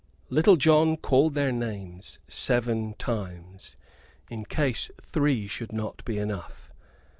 [0.31, 3.75] Little John called their names seven times,
[4.31, 6.71] in case three should not be enough.